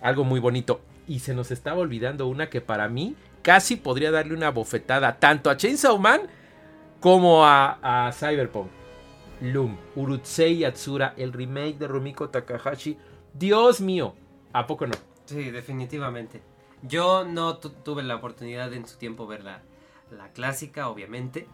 [0.00, 0.80] algo muy bonito.
[1.06, 3.14] Y se nos estaba olvidando una que para mí
[3.44, 6.22] casi podría darle una bofetada tanto a Chainsaw Man
[6.98, 8.68] como a, Cyberpunk.
[9.42, 12.96] Loom, Urutsei Yatsura, el remake de Rumiko Takahashi.
[13.34, 14.14] Dios mío,
[14.52, 14.94] ¿a poco no?
[15.26, 16.40] Sí, definitivamente.
[16.82, 19.60] Yo no tuve la oportunidad en su tiempo ver la,
[20.10, 21.46] la clásica, obviamente.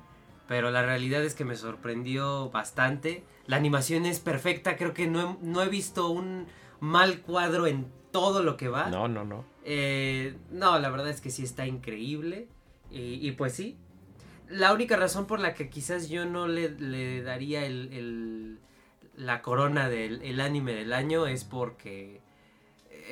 [0.46, 3.24] Pero la realidad es que me sorprendió bastante.
[3.46, 4.76] La animación es perfecta.
[4.76, 6.46] Creo que no no he visto un
[6.78, 8.88] mal cuadro en todo lo que va.
[8.88, 9.44] No, no, no.
[9.64, 12.48] Eh, no, la verdad es que sí está increíble.
[12.90, 13.76] Y, pues sí.
[14.48, 18.58] La única razón por la que quizás yo no le, daría el,
[19.16, 22.20] la corona del anime del año es porque...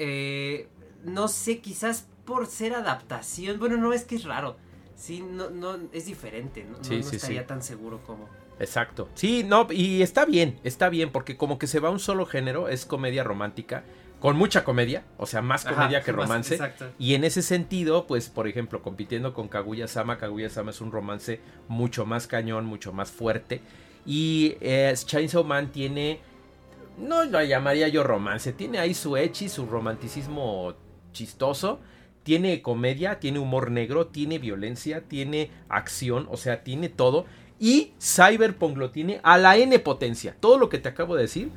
[0.01, 0.69] Eh,
[1.05, 3.59] no sé, quizás por ser adaptación.
[3.59, 4.57] Bueno, no es que es raro.
[4.97, 6.65] Sí, no, no, es diferente.
[6.65, 8.29] No, no, estaría tan seguro como.
[8.59, 9.09] Exacto.
[9.15, 12.27] Sí, no, y está bien, está bien, porque como que se va a un solo
[12.27, 13.85] género, es comedia romántica
[14.21, 16.59] con mucha comedia, o sea, más comedia que romance.
[16.99, 20.91] y en ese sentido, pues, por ejemplo, compitiendo con Kaguya Sama, Kaguya Sama es un
[20.91, 23.61] romance mucho más cañón, mucho más fuerte.
[24.05, 26.21] Y eh, Chainsaw Man tiene,
[26.99, 30.75] no lo llamaría yo romance, tiene ahí su echi, su romanticismo
[31.13, 31.81] chistoso.
[32.25, 37.25] Tiene comedia, tiene humor negro, tiene violencia, tiene acción, o sea, tiene todo.
[37.59, 40.37] Y Cyberpunk lo tiene a la N potencia.
[40.39, 41.51] Todo lo que te acabo de decir,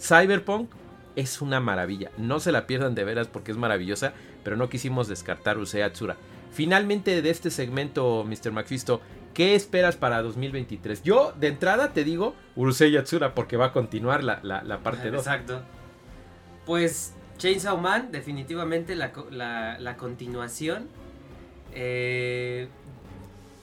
[0.00, 0.70] Cyberpunk
[1.16, 2.10] es una maravilla.
[2.18, 4.12] No se la pierdan de veras porque es maravillosa,
[4.44, 6.16] pero no quisimos descartar Usei Atsura.
[6.52, 8.52] Finalmente de este segmento, Mr.
[8.52, 9.00] McFisto,
[9.34, 11.02] ¿qué esperas para 2023?
[11.02, 15.18] Yo, de entrada, te digo Urusei Atsura porque va a continuar la, parte 2.
[15.18, 15.62] Exacto.
[16.64, 20.88] Pues Chainsaw Man, definitivamente la, continuación.
[21.72, 22.68] Eh,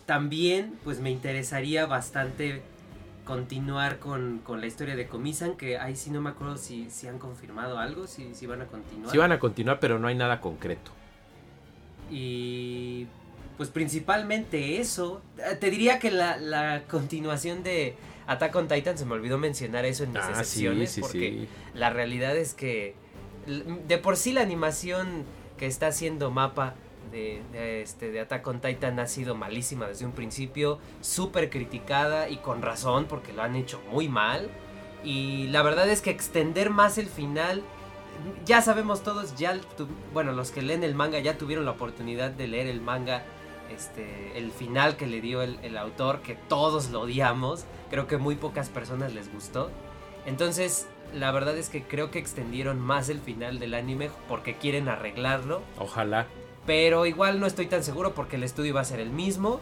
[0.05, 2.61] también, pues me interesaría bastante
[3.25, 7.19] continuar con, la historia de Comisan, que ahí sí no me acuerdo si, si han
[7.19, 9.11] confirmado algo, si, si van a continuar.
[9.11, 10.91] Sí van a continuar, pero no hay nada concreto.
[12.11, 13.07] Y
[13.57, 15.21] pues principalmente eso.
[15.59, 17.95] Te diría que la, continuación de
[18.27, 20.67] Attack on Titan, se me olvidó mencionar eso en mis ah, sí,
[20.99, 22.95] porque la realidad es que
[23.87, 25.25] de por sí la animación
[25.57, 26.75] que está haciendo Mapa
[27.13, 32.37] de, este, de Attack on Titan ha sido malísima desde un principio, súper criticada y
[32.37, 34.49] con razón porque lo han hecho muy mal.
[35.03, 37.63] Y la verdad es que extender más el final,
[38.45, 39.57] ya sabemos todos, ya,
[40.13, 43.23] bueno, los que leen el manga ya tuvieron la oportunidad de leer el manga,
[43.73, 48.35] este, el final que le dio el autor, que todos lo odiamos, creo que muy
[48.35, 49.71] pocas personas les gustó.
[50.25, 54.87] Entonces, la verdad es que creo que extendieron más el final del anime porque quieren
[54.87, 55.61] arreglarlo.
[55.77, 56.27] Ojalá.
[56.65, 59.61] Pero igual no estoy tan seguro porque el estudio va a ser el mismo.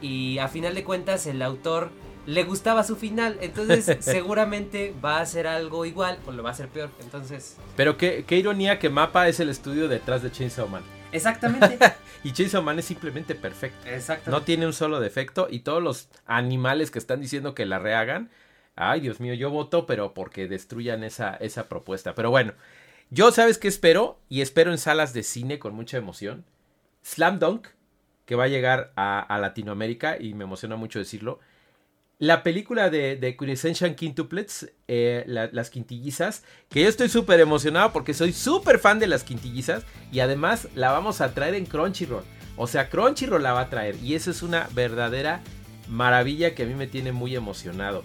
[0.00, 1.90] Y a final de cuentas el autor
[2.26, 3.38] le gustaba su final.
[3.40, 6.90] Entonces seguramente va a ser algo igual o lo va a ser peor.
[7.00, 7.56] Entonces...
[7.76, 10.82] Pero qué, qué ironía que Mapa es el estudio detrás de Chainsaw Man.
[11.12, 11.78] Exactamente.
[12.24, 13.88] y Chainsaw Man es simplemente perfecto.
[13.88, 14.30] Exactamente.
[14.30, 18.30] No tiene un solo defecto y todos los animales que están diciendo que la rehagan.
[18.74, 22.14] Ay, Dios mío, yo voto, pero porque destruyan esa, esa propuesta.
[22.14, 22.54] Pero bueno,
[23.14, 24.18] yo, ¿sabes qué espero?
[24.30, 26.46] Y espero en salas de cine con mucha emoción.
[27.02, 27.68] Slam Dunk,
[28.24, 31.38] que va a llegar a, Latinoamérica y me emociona mucho decirlo.
[32.18, 33.36] La película de, de
[33.96, 39.24] Quintuplets, eh, las quintillizas, que yo estoy súper emocionado porque soy súper fan de las
[39.24, 42.24] quintillizas y además la vamos a traer en Crunchyroll.
[42.56, 45.42] O sea, Crunchyroll la va a traer y eso es una verdadera
[45.86, 48.04] maravilla que a mí me tiene muy emocionado.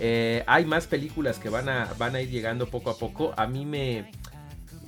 [0.00, 3.34] Eh, hay más películas que van a, van a ir llegando poco a poco.
[3.36, 4.10] A mí me,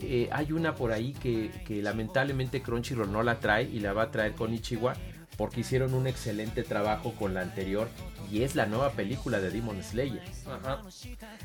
[0.02, 1.50] eh, hay una por ahí que,
[1.82, 4.94] lamentablemente Crunchyroll no la trae y la va a traer con Ichiwa
[5.36, 7.88] porque hicieron un excelente trabajo con la anterior
[8.30, 10.22] y es la nueva película de Demon Slayer.
[10.46, 10.82] Ajá.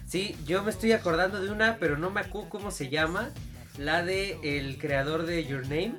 [0.06, 3.30] Sí, yo me estoy acordando de una, pero no me acuerdo cómo se llama.
[3.78, 5.96] La de el creador de Your Name,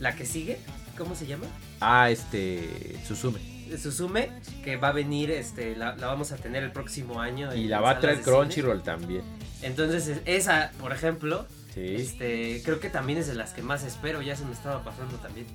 [0.00, 0.58] la que sigue,
[0.96, 1.46] ¿cómo se llama?
[1.80, 3.40] Ah, este Susume.
[3.76, 4.30] Susume,
[4.62, 7.52] que va a venir, este, la, vamos a tener el próximo año.
[7.54, 9.22] Y la va a traer Crunchyroll también.
[9.62, 11.94] Entonces, esa, por ejemplo, Sí.
[11.94, 15.16] Este, creo que también es de las que más espero, ya se me estaba pasando
[15.16, 15.46] también.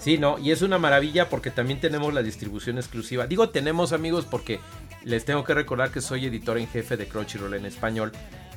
[0.00, 3.26] Sí, no, y es una maravilla porque también tenemos la distribución exclusiva.
[3.26, 4.60] Digo tenemos amigos porque
[5.04, 8.12] les tengo que recordar que soy editor en jefe de Crunchyroll en español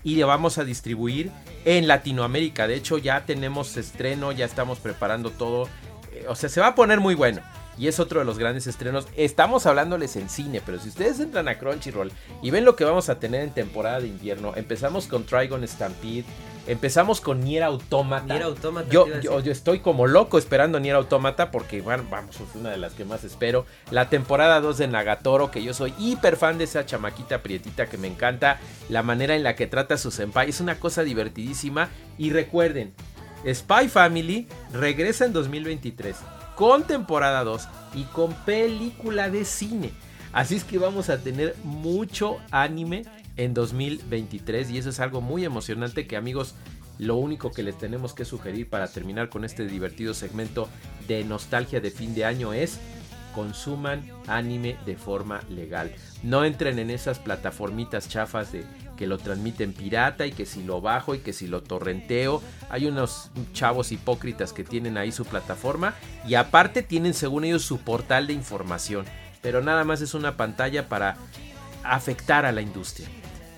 [0.05, 1.31] y le vamos a distribuir
[1.65, 2.65] en Latinoamérica.
[2.65, 5.67] De hecho ya tenemos estreno, ya estamos preparando todo.
[6.13, 7.41] Eh, o sea, se va a poner muy bueno
[7.77, 9.07] y es otro de los grandes estrenos.
[9.17, 13.09] Estamos hablándoles en cine, pero si ustedes entran a Crunchyroll y ven lo que vamos
[13.09, 16.25] a tener en temporada de invierno, empezamos con Trigon Stampede,
[16.67, 18.25] empezamos con Nier Automata.
[18.25, 22.69] Nier Automata yo, yo, estoy como loco esperando Nier Automata porque, bueno, vamos, es una
[22.71, 23.65] de las que más espero.
[23.89, 27.97] La temporada 2 de Nagatoro, que yo soy hiper fan de esa chamaquita prietita que
[27.97, 28.59] me encanta.
[28.89, 31.89] La manera en la que trata a su senpai es una cosa divertidísima.
[32.17, 32.93] Y recuerden,
[33.45, 36.15] Spy Family regresa en 2023
[36.55, 39.91] con temporada 2 y con película de cine.
[40.33, 43.03] Así es que vamos a tener mucho anime
[43.43, 46.53] en 2023 y eso es algo muy emocionante que amigos
[46.99, 50.69] lo único que les tenemos que sugerir para terminar con este divertido segmento
[51.07, 52.79] de nostalgia de fin de año es
[53.33, 55.91] consuman anime de forma legal.
[56.21, 58.63] No entren en esas plataformitas chafas de
[58.97, 62.43] que lo transmiten pirata y que si lo bajo y que si lo torrenteo.
[62.69, 65.95] Hay unos chavos hipócritas que tienen ahí su plataforma
[66.27, 69.05] y aparte tienen según ellos su portal de información.
[69.41, 71.17] Pero nada más es una pantalla para
[71.83, 73.07] afectar a la industria.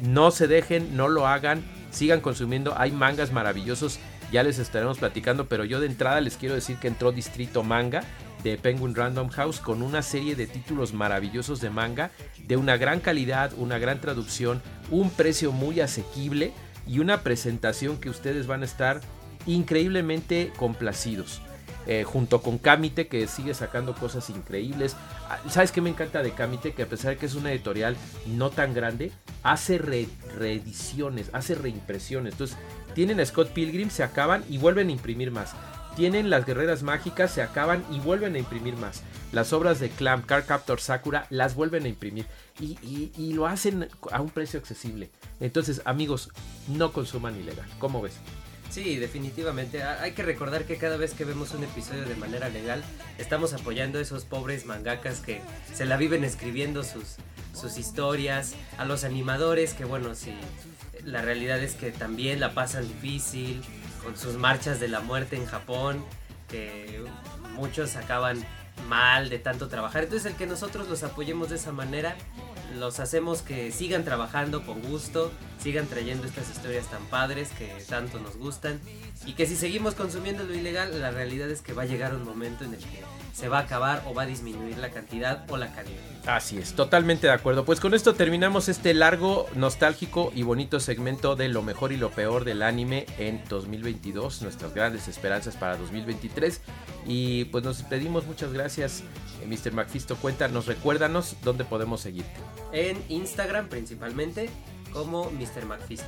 [0.03, 2.73] No se dejen, no lo hagan, sigan consumiendo.
[2.77, 3.99] Hay mangas maravillosos,
[4.33, 8.03] ya les estaremos platicando, pero yo de entrada les quiero decir que entró Distrito Manga
[8.43, 12.11] de Penguin Random House con una serie de títulos maravillosos de manga
[12.45, 14.61] de una gran calidad, una gran traducción,
[14.91, 16.51] un precio muy asequible
[16.85, 18.99] y una presentación que ustedes van a estar
[19.45, 21.41] increíblemente complacidos.
[21.85, 24.95] Eh, junto con Kamite que sigue sacando cosas increíbles.
[25.29, 26.73] Ah, ¿Sabes qué me encanta de Kamite?
[26.73, 29.11] Que a pesar de que es una editorial no tan grande,
[29.43, 32.33] hace reediciones, hace reimpresiones.
[32.33, 32.57] Entonces,
[32.93, 35.53] tienen a Scott Pilgrim, se acaban y vuelven a imprimir más
[35.95, 39.03] tienen las guerreras mágicas, se acaban y vuelven a imprimir más.
[39.31, 42.25] Las obras de Clamp, Car Captor Sakura las vuelven a imprimir
[42.59, 45.09] y, lo hacen a un precio accesible.
[45.39, 46.29] Entonces, amigos,
[46.67, 47.67] no consuman ilegal.
[47.79, 48.13] ¿Cómo ves?
[48.73, 49.83] Sí, definitivamente.
[49.83, 52.83] Hay que recordar que cada vez que vemos un episodio de manera legal,
[53.19, 57.17] estamos apoyando a esos pobres mangakas que se la viven escribiendo sus,
[57.53, 60.33] sus historias, a los animadores que, bueno, sí,
[61.03, 63.61] la realidad es que también la pasan difícil,
[64.03, 66.03] con sus marchas de la muerte en Japón,
[66.49, 67.05] que
[67.53, 68.43] muchos acaban
[68.89, 70.05] mal de tanto trabajar.
[70.05, 72.15] Entonces el que nosotros los apoyemos de esa manera,
[72.75, 78.19] los hacemos que sigan trabajando con gusto, sigan trayendo estas historias tan padres que tanto
[78.19, 78.79] nos gustan
[79.25, 82.23] y que si seguimos consumiendo lo ilegal, la realidad es que va a llegar un
[82.23, 85.57] momento en el que se va a acabar o va a disminuir la cantidad o
[85.57, 85.99] la calidad.
[86.25, 87.65] Así es, totalmente de acuerdo.
[87.65, 92.11] Pues con esto terminamos este largo, nostálgico y bonito segmento de lo mejor y lo
[92.11, 96.61] peor del anime en 2022, nuestras grandes esperanzas para 2023.
[97.07, 99.03] Y pues nos despedimos, muchas gracias,
[99.41, 99.73] eh, Mr.
[99.73, 100.15] Macfisto.
[100.15, 102.39] Cuéntanos, recuérdanos dónde podemos seguirte.
[102.71, 104.49] En Instagram principalmente,
[104.93, 105.65] como Mr.
[105.65, 106.07] Macfisto.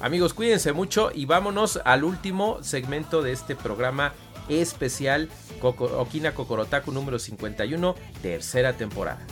[0.00, 4.14] Amigos, cuídense mucho y vámonos al último segmento de este programa
[4.48, 5.28] especial
[5.60, 9.26] Okina Kokorotaku número 51, tercera temporada.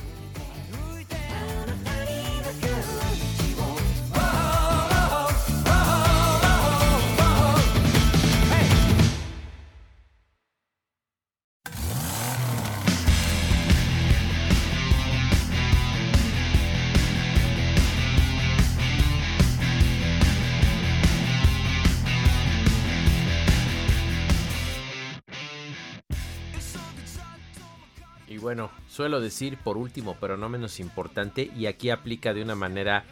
[28.47, 33.03] Bueno, suelo decir por último, pero no menos importante, y aquí aplica de una manera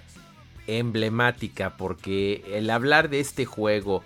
[0.69, 4.05] emblemática, porque el hablar de este juego,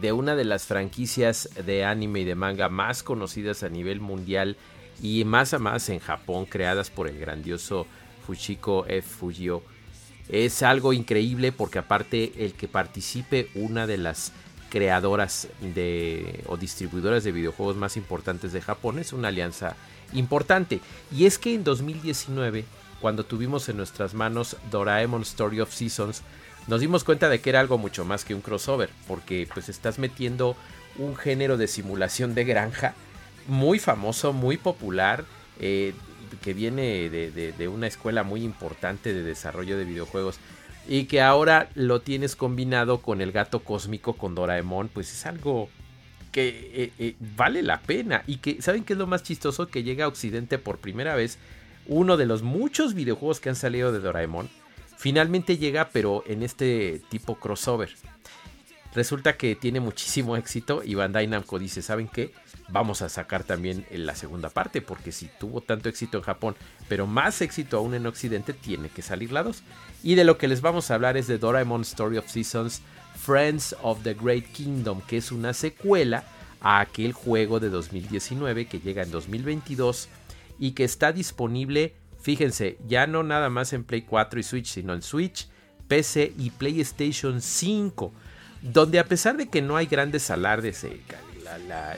[0.00, 4.56] de una de las franquicias de anime y de manga más conocidas a nivel mundial
[5.02, 7.88] y más a más en Japón, creadas por el grandioso
[8.24, 9.02] Fushiko F.
[9.02, 9.64] Fujio,
[10.28, 14.32] es algo increíble porque aparte el que participe una de las
[14.70, 19.76] creadoras de o distribuidoras de videojuegos más importantes de Japón es una alianza
[20.12, 20.80] importante.
[21.10, 22.64] Y es que en 2019,
[23.00, 26.22] cuando tuvimos en nuestras manos Doraemon Story of Seasons,
[26.66, 29.98] nos dimos cuenta de que era algo mucho más que un crossover, porque pues estás
[29.98, 30.54] metiendo
[30.98, 32.94] un género de simulación de granja
[33.46, 35.24] muy famoso, muy popular,
[35.60, 35.94] eh,
[36.42, 40.38] que viene de, de, una escuela muy importante de desarrollo de videojuegos
[40.88, 45.68] y que ahora lo tienes combinado con el gato cósmico con Doraemon, pues es algo
[46.32, 49.68] que eh, eh, vale la pena y que, ¿saben qué es lo más chistoso?
[49.68, 51.38] Que llega a Occidente por primera vez
[51.86, 54.48] uno de los muchos videojuegos que han salido de Doraemon.
[54.96, 57.90] Finalmente llega, pero en este tipo crossover.
[58.98, 62.32] Resulta que tiene muchísimo éxito y Bandai Namco dice, ¿saben qué?
[62.68, 66.56] Vamos a sacar también la segunda parte, porque si tuvo tanto éxito en Japón,
[66.88, 69.62] pero más éxito aún en Occidente, tiene que salir la 2.
[70.02, 72.82] Y de lo que les vamos a hablar es de Doraemon Story of Seasons,
[73.14, 76.24] Friends of the Great Kingdom, que es una secuela
[76.60, 80.08] a aquel juego de 2019 que llega en 2022
[80.58, 84.92] y que está disponible, fíjense, ya no nada más en Play 4 y Switch, sino
[84.92, 85.46] en Switch,
[85.86, 88.12] PC y PlayStation 5,
[88.62, 91.00] donde a pesar de que no hay grandes alardes, eh,
[91.66, 91.96] la,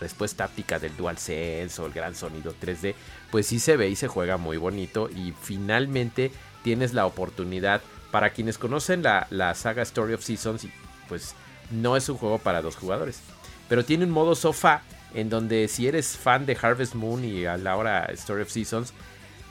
[0.00, 2.94] respuesta áptica del DualSense o el gran sonido 3D,
[3.30, 6.30] pues sí se ve y se juega muy bonito y finalmente
[6.62, 7.80] tienes la oportunidad,
[8.10, 10.66] para quienes conocen la, la saga Story of Seasons,
[11.08, 11.34] pues
[11.70, 13.20] no es un juego para dos jugadores,
[13.68, 14.82] pero tiene un modo sofá
[15.14, 18.92] en donde si eres fan de Harvest Moon y a la hora Story of Seasons,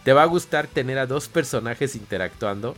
[0.04, 2.76] te va a gustar tener a dos personajes interactuando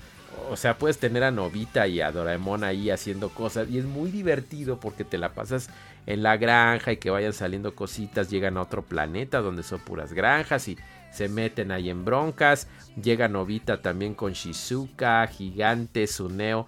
[0.50, 4.12] o sea, puedes tener a Novita y a Doraemon ahí haciendo cosas y es muy
[4.12, 5.70] divertido porque te la pasas
[6.06, 10.14] en la granja y que vayan saliendo cositas, llegan a otro planeta donde son puras
[10.14, 10.78] granjas y
[11.12, 12.68] se meten ahí en broncas,
[13.02, 16.68] llega Novita también con Shizuka, Gigante, Suneo,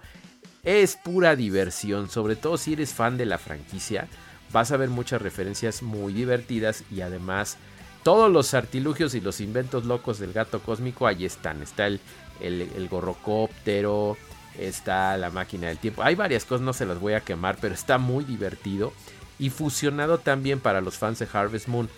[0.62, 4.08] es pura diversión, sobre todo si eres fan de la franquicia,
[4.52, 7.56] vas a ver muchas referencias muy divertidas y además
[8.02, 11.62] todos los artilugios y los inventos locos del gato cósmico ahí están.
[11.62, 12.00] Está el,
[12.40, 14.16] el, gorrocóptero,
[14.58, 16.02] está la máquina del tiempo.
[16.02, 18.92] Hay varias cosas, no se las voy a quemar, pero está muy divertido.
[19.38, 21.88] Y fusionado también para los fans de Harvest Moon.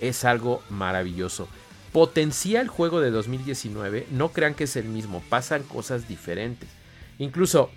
[0.00, 1.48] Es algo maravilloso.
[1.92, 6.68] Potencial juego de 2019, no crean que es el mismo, pasan cosas diferentes.
[7.18, 7.70] Incluso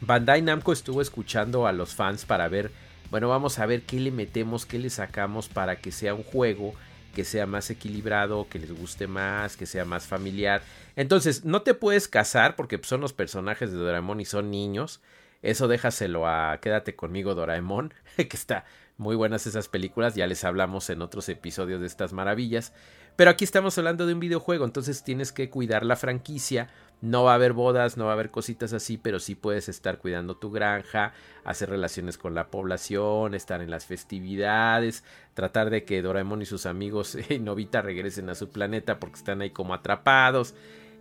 [0.00, 2.72] Bandai Namco estuvo escuchando a los fans para ver,
[3.10, 6.74] bueno, vamos a ver qué le metemos, qué le sacamos para que sea un juego
[7.14, 10.62] que sea más equilibrado, que les guste más, que sea más familiar.
[10.96, 15.00] Entonces, no te puedes casar porque son los personajes de Doraemon y son niños.
[15.42, 18.64] Eso déjaselo a Quédate conmigo Doraemon, que está
[18.96, 22.72] muy buenas esas películas, ya les hablamos en otros episodios de estas maravillas.
[23.16, 26.68] Pero aquí estamos hablando de un videojuego, entonces tienes que cuidar la franquicia.
[27.04, 29.98] No va a haber bodas, no va a haber cositas así, pero sí puedes estar
[29.98, 31.12] cuidando tu granja,
[31.44, 36.64] hacer relaciones con la población, estar en las festividades, tratar de que Doraemon y sus
[36.64, 40.54] amigos y Novita regresen a su planeta porque están ahí como atrapados.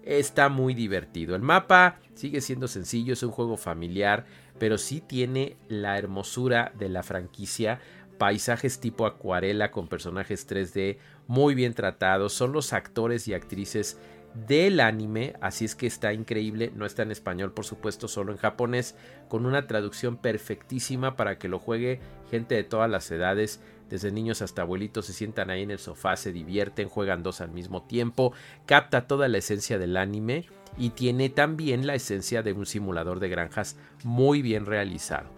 [0.03, 1.37] Está muy divertido.
[1.37, 4.25] El mapa sigue siendo sencillo, es un juego familiar,
[4.59, 7.79] pero sí tiene la hermosura de la franquicia
[8.17, 10.97] paisajes tipo acuarela con personajes 3D
[11.27, 12.33] muy bien tratados.
[12.33, 13.97] Son los actores y actrices
[14.33, 18.37] del anime, así es que está increíble, no está en español por supuesto, solo en
[18.37, 18.95] japonés,
[19.27, 24.41] con una traducción perfectísima para que lo juegue gente de todas las edades, desde niños
[24.41, 28.33] hasta abuelitos se sientan ahí en el sofá, se divierten, juegan dos al mismo tiempo,
[28.65, 30.45] capta toda la esencia del anime
[30.77, 35.29] y tiene también la esencia de un simulador de granjas muy bien realizado.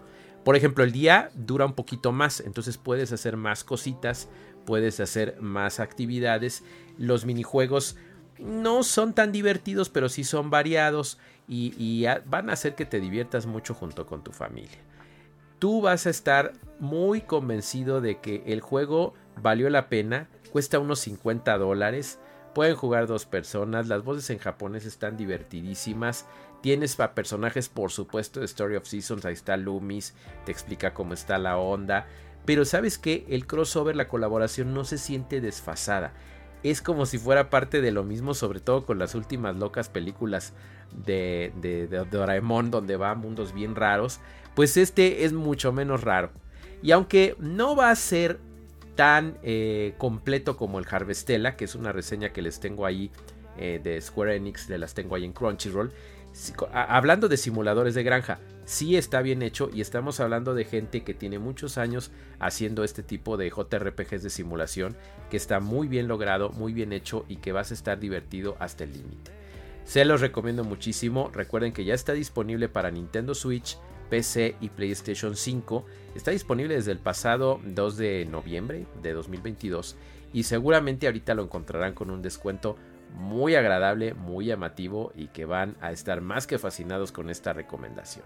[0.42, 4.28] Por ejemplo, el día dura un poquito más, entonces puedes hacer más cositas,
[4.64, 6.62] puedes hacer más actividades.
[6.98, 7.96] Los minijuegos
[8.38, 11.18] no son tan divertidos, pero sí son variados
[11.48, 14.78] y, van a hacer que te diviertas mucho junto con tu familia.
[15.58, 21.00] Tú vas a estar muy convencido de que el juego valió la pena, cuesta unos
[21.00, 22.18] 50 dólares,
[22.54, 26.26] pueden jugar dos personas, las voces en japonés están divertidísimas,
[26.62, 30.14] tienes a personajes por supuesto de Story of Seasons, ahí está Loomis,
[30.44, 32.06] te explica cómo está la onda,
[32.44, 36.12] pero sabes que el crossover, la colaboración no se siente desfasada.
[36.62, 40.52] Es como si fuera parte de lo mismo, sobre todo con las últimas locas películas
[41.04, 44.20] de, de, Doraemon, donde va a mundos bien raros.
[44.54, 46.30] Pues este es mucho menos raro.
[46.82, 48.40] Y aunque no va a ser
[48.94, 53.10] tan eh, completo como el Harvestella, que es una reseña que les tengo ahí
[53.58, 55.92] eh, de Square Enix, de las tengo ahí en Crunchyroll.
[56.72, 61.14] hablando de simuladores de granja, sí está bien hecho y estamos hablando de gente que
[61.14, 64.96] tiene muchos años haciendo este tipo de JRPGs de simulación
[65.30, 68.84] que está muy bien logrado, muy bien hecho y que vas a estar divertido hasta
[68.84, 69.30] el límite.
[69.84, 73.78] Se los recomiendo muchísimo, recuerden que ya está disponible para Nintendo Switch,
[74.10, 75.86] PC y PlayStation 5,
[76.16, 79.96] está disponible desde el pasado 2 de noviembre de 2022
[80.32, 82.76] y seguramente ahorita lo encontrarán con un descuento
[83.14, 88.24] muy agradable, muy llamativo y que van a estar más que fascinados con esta recomendación.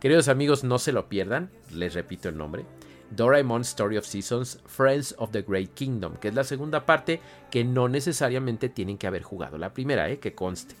[0.00, 2.64] Queridos amigos, no se lo pierdan, les repito el nombre.
[3.10, 7.20] Doraemon Story of Seasons, Friends of the Great Kingdom, que es la segunda parte
[7.50, 10.18] que no necesariamente tienen que haber jugado la primera, ¿eh?
[10.18, 10.74] que conste.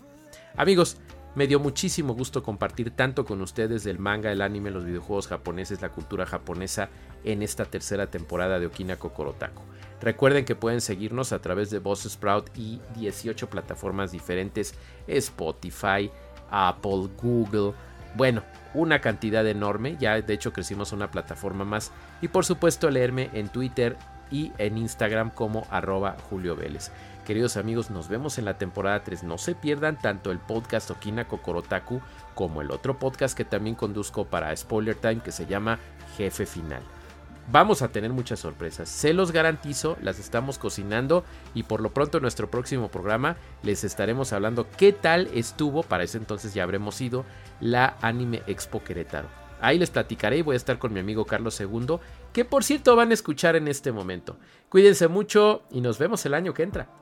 [0.56, 0.96] Amigos,
[1.34, 5.80] me dio muchísimo gusto compartir tanto con ustedes del manga, el anime, los videojuegos japoneses,
[5.80, 6.90] la cultura japonesa
[7.24, 9.62] en esta tercera temporada de Okina Kokorotaku.
[10.02, 14.74] Recuerden que pueden seguirnos a través de Boss Sprout y 18 plataformas diferentes,
[15.06, 16.10] Spotify,
[16.50, 17.72] Apple, Google,
[18.14, 18.42] bueno,
[18.74, 23.48] una cantidad enorme, ya de hecho crecimos una plataforma más y por supuesto leerme en
[23.48, 23.96] Twitter
[24.30, 26.90] y en Instagram como arroba Julio Vélez.
[27.24, 29.22] Queridos amigos, nos vemos en la temporada 3.
[29.22, 32.00] No se pierdan tanto el podcast Okina Kokorotaku
[32.34, 35.78] como el otro podcast que también conduzco para Spoiler Time que se llama
[36.16, 36.82] Jefe Final.
[37.50, 41.24] Vamos a tener muchas sorpresas, se los garantizo, las estamos cocinando
[41.54, 46.04] y por lo pronto en nuestro próximo programa les estaremos hablando qué tal estuvo, para
[46.04, 47.24] ese entonces ya habremos ido,
[47.60, 49.28] la Anime Expo Querétaro.
[49.60, 51.98] Ahí les platicaré y voy a estar con mi amigo Carlos II,
[52.32, 54.36] que por cierto van a escuchar en este momento.
[54.68, 57.01] Cuídense mucho y nos vemos el año que entra.